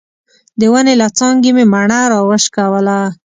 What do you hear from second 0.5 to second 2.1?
د ونې له څانګې مې مڼه